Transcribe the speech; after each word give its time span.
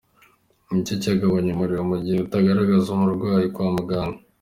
Ese 0.63 0.71
niki 0.71 0.93
cyagabanya 1.03 1.49
umuriro 1.53 1.83
mu 1.91 1.97
gihe 2.03 2.17
utarageza 2.25 2.87
umurwayi 2.91 3.45
kwa 3.53 3.67
muganga?. 3.75 4.19